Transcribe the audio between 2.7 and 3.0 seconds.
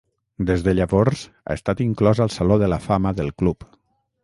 la